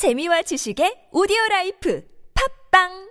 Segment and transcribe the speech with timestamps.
[0.00, 2.02] 재미와 지식의 오디오 라이프
[2.70, 3.10] 팟빵!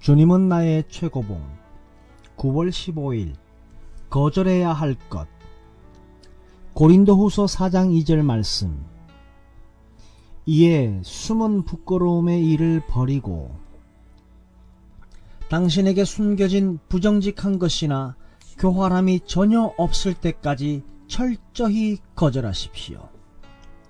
[0.00, 1.40] 주님은 나의 최고봉
[2.36, 3.36] 9월 15일
[4.10, 5.28] 거절해야 할 것.
[6.74, 8.84] 고린도후서 4장 2절 말씀.
[10.46, 13.56] 이에 숨은 부끄러움의 일을 버리고
[15.48, 18.16] 당신에게 숨겨진 부정직한 것이나
[18.58, 23.08] 교활함이 전혀 없을 때까지 철저히 거절하십시오.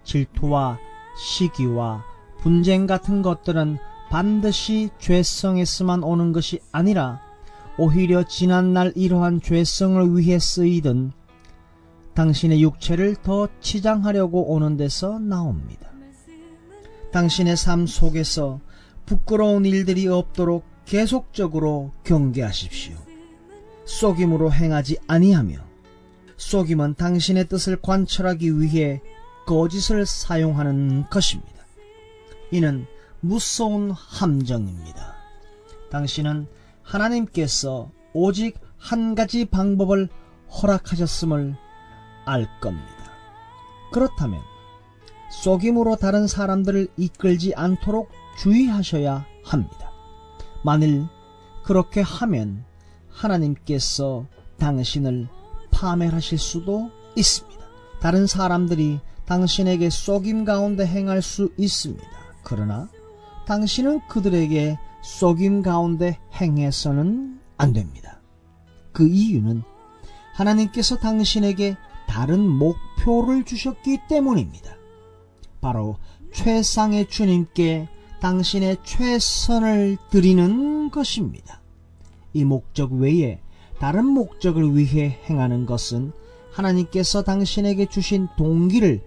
[0.05, 0.79] 질투와
[1.16, 2.05] 시기와
[2.41, 3.78] 분쟁 같은 것들은
[4.11, 7.20] 반드시 죄성에서만 오는 것이 아니라
[7.77, 11.12] 오히려 지난날 이러한 죄성을 위해 쓰이던
[12.14, 15.89] 당신의 육체를 더 치장하려고 오는 데서 나옵니다.
[17.12, 18.61] 당신의 삶 속에서
[19.06, 23.08] 부끄러운 일들이 없도록 계속적으로 경계하십시오.
[23.88, 25.56] 속임으로 행하지 아니하며
[26.37, 29.01] 속임은 당신의 뜻을 관철하기 위해
[29.47, 31.64] 거짓을 사용하는 것입니다.
[32.50, 32.86] 이는
[33.20, 35.16] 무서운 함정입니다.
[35.91, 36.47] 당신은
[36.83, 40.09] 하나님께서 오직 한 가지 방법을
[40.50, 41.56] 허락하셨음을
[42.27, 43.12] 알 겁니다.
[43.91, 44.41] 그렇다면
[45.42, 49.91] 속임으로 다른 사람들을 이끌지 않도록 주의하셔야 합니다.
[50.62, 51.06] 만일
[51.64, 52.64] 그렇게 하면
[53.19, 54.27] 하나님께서
[54.58, 55.28] 당신을
[55.70, 57.58] 파멸하실 수도 있습니다.
[58.00, 62.06] 다른 사람들이 당신에게 속임 가운데 행할 수 있습니다.
[62.42, 62.88] 그러나
[63.47, 68.20] 당신은 그들에게 속임 가운데 행해서는 안 됩니다.
[68.92, 69.62] 그 이유는
[70.34, 74.77] 하나님께서 당신에게 다른 목표를 주셨기 때문입니다.
[75.60, 75.98] 바로
[76.32, 77.88] 최상의 주님께
[78.20, 81.60] 당신의 최선을 드리는 것입니다.
[82.39, 83.41] 이 목적 외에
[83.78, 86.12] 다른 목적을 위해 행하는 것은
[86.53, 89.03] 하나님께서 당신에게 주신 동기를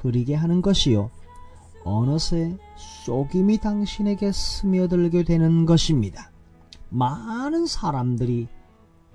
[0.00, 1.10] 흐리게 하는 것이요.
[1.84, 2.56] 어느새
[3.04, 6.30] 속임이 당신에게 스며들게 되는 것입니다.
[6.90, 8.48] 많은 사람들이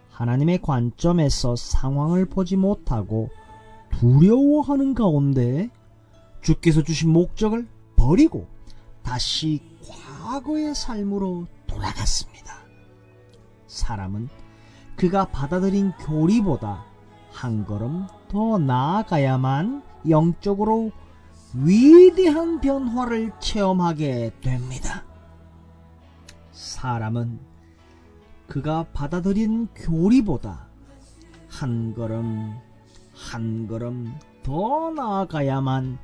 [0.09, 3.29] 하나님의 관점에서 상황을 보지 못하고
[3.91, 5.69] 두려워하는 가운데
[6.41, 8.47] 주께서 주신 목적을 버리고
[9.03, 12.64] 다시 과거의 삶으로 돌아갔습니다.
[13.75, 14.29] 사람은
[14.95, 16.85] 그가 받아들인 교리보다
[17.31, 20.91] 한 걸음 더 나아가야만 영적으로
[21.53, 25.03] 위대한 변화를 체험하게 됩니다.
[26.51, 27.39] 사람은
[28.47, 30.67] 그가 받아들인 교리보다
[31.49, 32.53] 한 걸음
[33.13, 35.97] 한 걸음 더 나아가야만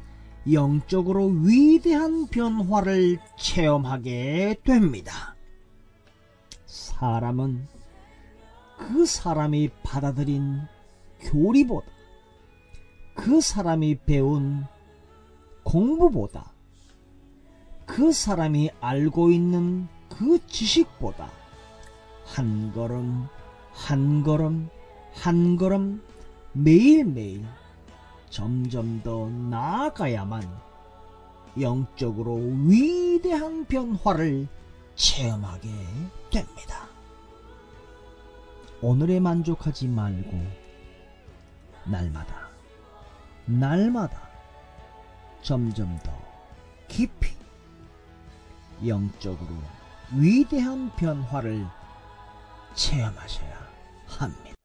[0.51, 5.35] 영적으로 위대한 변화를 체험하게 됩니다.
[7.01, 7.67] 사람은
[8.77, 10.61] 그 사람이 받아들인
[11.19, 11.87] 교리보다
[13.15, 14.65] 그 사람이 배운
[15.63, 16.53] 공부보다
[17.87, 21.31] 그 사람이 알고 있는 그 지식보다
[22.23, 23.25] 한 걸음
[23.73, 24.69] 한 걸음
[25.11, 26.03] 한 걸음
[26.53, 27.43] 매일매일
[28.29, 30.43] 점점 더 나아가야만
[31.59, 32.35] 영적으로
[32.67, 34.47] 위대한 변화를
[34.93, 35.67] 체험하게
[36.29, 36.80] 됩니다.
[38.83, 40.43] 오늘에 만족하지 말고
[41.85, 42.49] 날마다
[43.45, 44.27] 날마다
[45.43, 46.11] 점점 더
[46.87, 47.35] 깊이
[48.85, 49.55] 영적으로
[50.17, 51.65] 위대한 변화를
[52.73, 53.69] 체험하셔야
[54.07, 54.60] 합니다.